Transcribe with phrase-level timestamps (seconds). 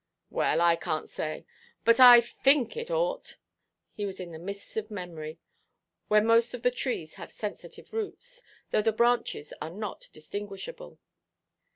[0.31, 1.45] "Well, I canʼt say;
[1.85, 5.37] but I think it ought,"—he was in the mists of memory,
[6.07, 8.41] where most of the trees have sensitive roots,
[8.71, 10.97] though the branches are not distinguishable.